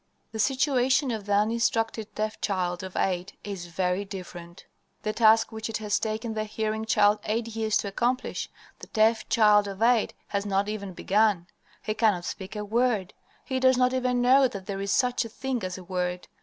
[0.31, 4.65] "The situation of the uninstructed deaf child of eight is very different.
[5.03, 9.29] The task which it has taken the hearing child eight years to accomplish, the deaf
[9.29, 11.45] child of eight has not even begun.
[11.83, 13.13] He cannot speak a word;
[13.45, 16.27] he does not even know that there is such a thing as a word.